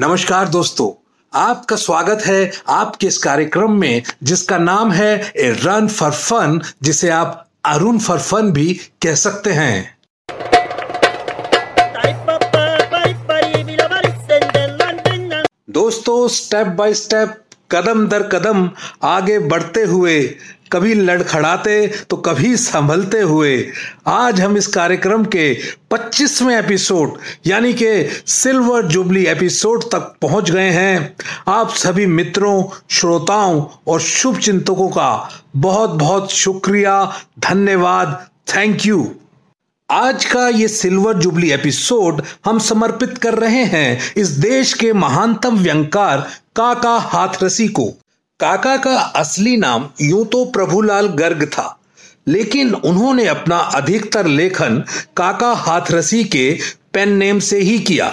[0.00, 0.90] नमस्कार दोस्तों,
[1.32, 7.10] आपका स्वागत है आपके इस कार्यक्रम में, जिसका नाम है ए रन फॉर फन, जिसे
[7.10, 9.98] आप अरुण फॉर फन भी कह सकते हैं।
[15.70, 17.36] दोस्तों, स्टेप बाय स्टेप,
[17.72, 18.70] कदम दर कदम
[19.02, 20.18] आगे बढ़ते हुए
[20.72, 23.72] कभी लड़खड़ाते तो कभी संभलते हुए।
[24.06, 25.52] आज हम इस कार्यक्रम के
[25.90, 31.16] 25वें एपिसोड, यानी कि सिल्वर जुबली एपिसोड तक पहुँच गए हैं।
[31.48, 39.10] आप सभी मित्रों, श्रोताओं और शुभ चिंतकों का बहुत बहुत शुक्रिया, धन्यवाद, थैंक यू।
[39.90, 45.58] आज का ये सिल्वर जुबली एपिसोड हम समर्पित कर रहे हैं इस देश के महानतम
[45.58, 46.26] व्यंकार
[46.56, 47.92] काका हाथरसी को।
[48.40, 51.76] काका का असली नाम यूँ तो प्रभुलाल गर्ग था,
[52.28, 54.82] लेकिन उन्होंने अपना अधिकतर लेखन
[55.16, 56.48] काका हाथरसी के
[56.92, 58.08] पेन नेम से ही किया।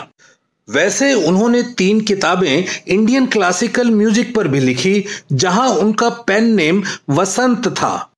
[0.67, 7.67] वैसे उन्होंने तीन किताबें इंडियन क्लासिकल म्यूज़िक पर भी लिखी, जहाँ उनका पेन नेम वसंत
[7.69, 8.09] था।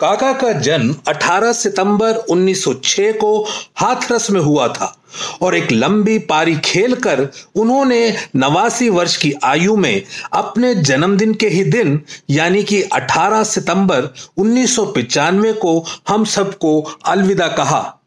[0.00, 4.98] काका का जन्म 18 सितंबर 1906 को हाथरस में हुआ था
[5.42, 11.64] और एक लंबी पारी खेलकर उन्होंने नवासी वर्ष की आयु में अपने जन्मदिन के ही
[11.64, 18.00] दिन, यानी कि 18 सितंबर उन्नीस को हम सबको अलविदा कहा।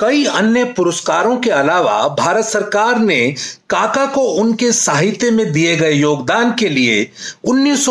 [0.00, 3.34] कई अन्य पुरस्कारों के अलावा भारत सरकार ने
[3.70, 7.10] काका को उनके साहित्य में दिए गए योगदान के लिए
[7.44, 7.88] उन्नीस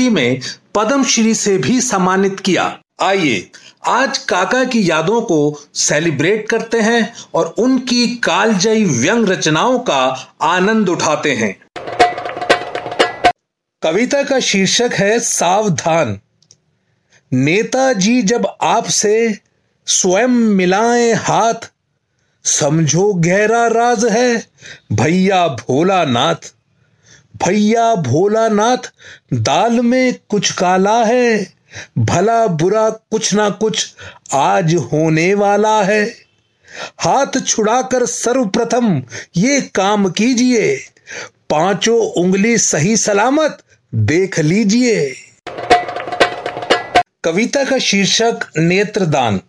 [0.00, 0.40] में
[0.74, 3.50] पद्मश्री से भी सम्मानित किया। आइए,
[3.86, 10.88] आज काका की यादों को सेलिब्रेट करते हैं और उनकी कालजयी व्यंग रचनाओं का आनंद
[10.88, 11.56] उठाते हैं।
[13.82, 16.20] कविता का शीर्षक है सावधान।
[17.32, 19.38] नेताजी जब आपसे
[19.86, 21.70] स्वयं मिलाए हाथ।
[22.44, 24.46] समझो गहरा राज है,
[24.92, 26.52] भैया भोला नाथ
[27.44, 28.90] भैया भोला नाथ
[29.34, 31.52] दाल में कुछ काला है,
[31.98, 33.94] भला बुरा कुछ ना कुछ
[34.32, 36.04] आज होने वाला है।
[37.00, 39.02] हाथ छुड़ाकर सर्वप्रथम
[39.36, 40.76] ये काम कीजिए,
[41.50, 43.62] पाँचों उंगली सही सलामत
[43.92, 45.14] देख लीजिए।
[47.24, 49.40] कविता का शीर्षक नेत्रदान।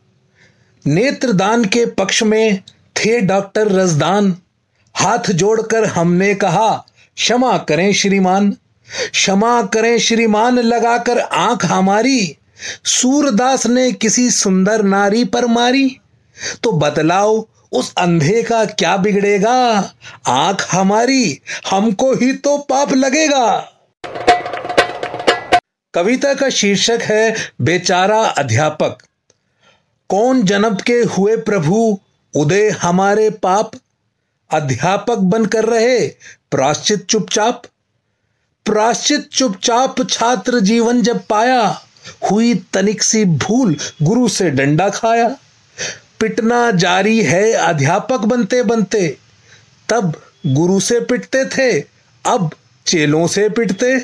[0.87, 2.59] नेत्रदान के पक्ष में
[2.97, 4.37] थे डॉक्टर रजदान।
[4.93, 6.85] हाथ जोड़कर हमने कहा,
[7.15, 8.57] क्षमा करें श्रीमान।
[9.11, 12.37] क्षमा करें श्रीमान लगाकर आँख हमारी।
[12.85, 15.99] सूरदास ने किसी सुंदर नारी पर मारी।
[16.63, 19.93] तो बतलाओ, उस अंधे का क्या बिगड़ेगा?
[20.27, 23.69] आँख हमारी, हमको ही तो पाप लगेगा।
[25.93, 28.97] कविता का शीर्षक है, बेचारा अध्यापक।
[30.13, 31.99] कौन जन्म के हुए प्रभु
[32.35, 33.71] उदय हमारे पाप?
[34.51, 36.07] अध्यापक बनकर रहे,
[36.51, 37.63] प्राश्चित चुपचाप।
[38.65, 41.81] प्राश्चित चुपचाप छात्र जीवन जब पाया,
[42.31, 45.37] हुई तनिक सी भूल गुरु से डंडा खाया।
[46.19, 49.17] पिटना जारी है अध्यापक बनते बनते,
[49.89, 51.85] तब गुरु से पिटते थे,
[52.25, 52.51] अब
[52.85, 53.99] चेलों से पिटते।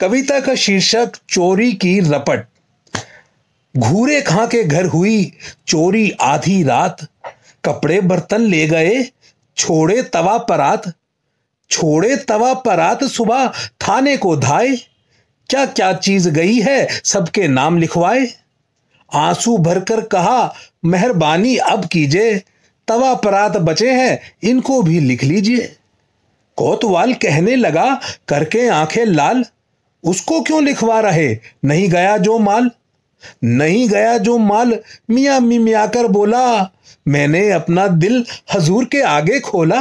[0.00, 2.49] कविता का शीर्षक, चोरी की रपट।
[3.76, 5.32] घूरे खां के घर हुई
[5.66, 7.06] चोरी आधी रात।
[7.64, 9.04] कपड़े बर्तन ले गए,
[9.56, 10.92] छोड़े तवा परात।
[11.70, 14.76] छोड़े तवा परात सुबह थाने को धाए।
[15.48, 18.28] क्या क्या चीज़ गई है सबके नाम लिखवाए।
[19.14, 20.54] आँसू भरकर कहा,
[20.84, 22.42] मेहरबानी अब कीजिए।
[22.88, 25.76] तवा परात बचे हैं, इनको भी लिख लीजिए।
[26.56, 29.44] कोतवाल कहने लगा, करके आँखें लाल।
[30.04, 31.38] उसको क्यों लिखवा रहे?
[31.64, 32.70] नहीं गया जो माल।
[33.44, 34.78] नहीं गया जो माल?
[35.10, 36.70] मियाँ कर बोला,
[37.08, 39.80] मैंने अपना दिल हजूर के आगे खोला।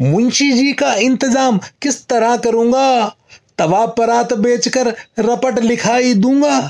[0.00, 3.16] मुंशी जी का इंतज़ाम किस तरह करूँगा?
[3.58, 6.60] तवा परात बेचकर रपट लिखाई दूँगा।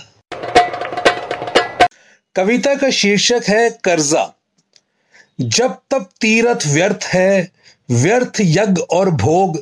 [2.36, 4.34] कविता का शीर्षक है कर्जा।
[5.40, 7.50] जब तब तीरथ व्यर्थ है,
[7.90, 9.58] व्यर्थ यज्ञ और भोग।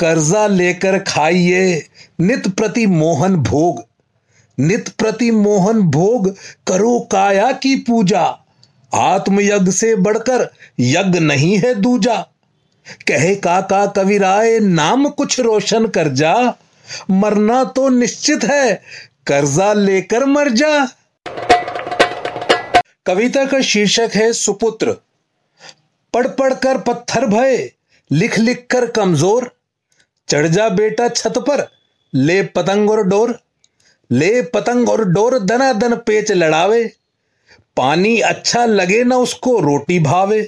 [0.00, 1.86] कर्जा लेकर खाइए,
[2.20, 3.84] नित प्रति मोहन भोग।
[4.62, 6.28] नित प्रति मोहन भोग
[6.66, 8.24] करो काया की पूजा।
[8.92, 10.48] आत्मयज्ञ से बढ़कर
[10.80, 12.16] यज्ञ नहीं है दूजा।
[13.08, 16.34] कहे काका कविराय, नाम कुछ रोशन कर जा।
[17.10, 18.74] मरना तो निश्चित है,
[19.26, 20.86] कर्जा लेकर मर जा।
[23.06, 24.96] कविता का शीर्षक है सुपुत्र।
[26.14, 27.70] पढ़ पढ़ कर पत्थर भय,
[28.10, 29.50] लिख लिख कर कमज़ोर।
[30.28, 31.66] चढ़ जा बेटा छत पर,
[32.12, 33.38] ले पतंग और डोर।
[34.12, 36.84] ले पतंग और डोर दना दन पेच लड़ावे।
[37.76, 40.42] पानी अच्छा लगे ना उसको रोटी भावे।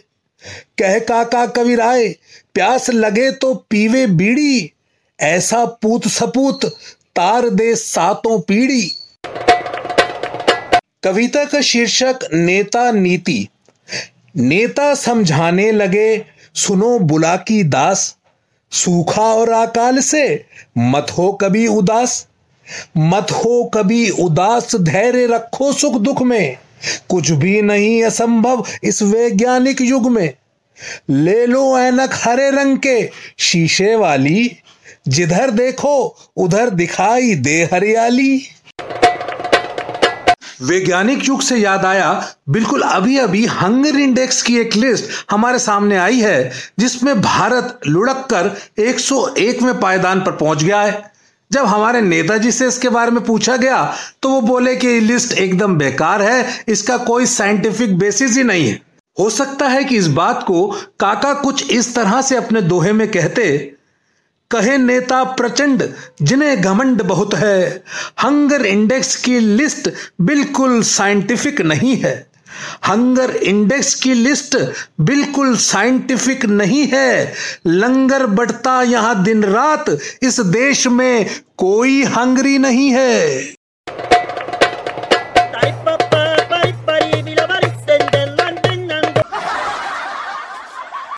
[0.79, 2.09] कह काका कवि राय,
[2.55, 4.71] प्यास लगे तो पीवे बीड़ी।
[5.19, 6.65] ऐसा पूत सपूत
[7.17, 8.83] तार दे सातों पीढ़ी
[11.03, 13.49] कविता का शीर्षक, नेता नीति।
[14.37, 16.25] नेता समझाने लगे,
[16.55, 18.17] सुनो बुला की दास।
[18.73, 20.45] सूखा और अकाल से
[20.79, 22.27] मत हो कभी उदास।
[22.97, 26.57] मत हो कभी उदास धैर्य रखो सुख दुख में।
[27.09, 30.35] कुछ भी नहीं असंभव इस वैज्ञानिक युग में।
[31.11, 34.57] ले लो ऐनक हरे रंग के शीशे वाली।
[35.09, 38.43] जिधर देखो, उधर दिखाई दे हरियाली।
[40.63, 45.97] वैज्ञानिक युग से याद आया, बिल्कुल अभी अभी हंगर इंडेक्स की एक लिस्ट हमारे सामने
[45.97, 51.14] आई है, जिसमें भारत लुढ़क कर 101 में पायदान पर पहुँच गया है।
[51.55, 53.85] जब हमारे नेताजी से इसके बारे में पूछा गया
[54.23, 58.81] तो वो बोले कि लिस्ट एकदम बेकार है, इसका कोई साइंटिफिक बेसिस ही नहीं है।
[59.17, 60.67] हो सकता है कि इस बात को
[61.01, 63.45] काका कुछ इस तरह से अपने दोहे में कहते,
[64.51, 65.83] कहे नेता प्रचंड,
[66.23, 67.85] जिन्हें घमंड बहुत है
[68.23, 69.89] हंगर इंडेक्स की लिस्ट
[70.23, 72.15] बिल्कुल साइंटिफिक नहीं है।
[72.89, 74.57] हंगर इंडेक्स की लिस्ट
[75.01, 77.33] बिल्कुल साइंटिफिक नहीं है।
[77.67, 79.91] लंगर बढ़ता यहाँ दिन रात,
[80.23, 81.27] इस देश में
[81.59, 83.55] कोई हंगरी नहीं है।